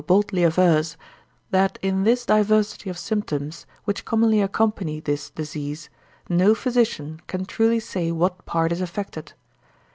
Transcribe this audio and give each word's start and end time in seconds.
boldly 0.07 0.43
avers, 0.43 0.97
that 1.51 1.77
in 1.83 2.01
this 2.05 2.25
diversity 2.25 2.89
of 2.89 2.97
symptoms, 2.97 3.67
which 3.83 4.03
commonly 4.03 4.41
accompany 4.41 4.99
this 4.99 5.29
disease, 5.29 5.91
no 6.27 6.55
physician 6.55 7.21
can 7.27 7.45
truly 7.45 7.79
say 7.79 8.11
what 8.11 8.43
part 8.47 8.71
is 8.71 8.81
affected. 8.81 9.33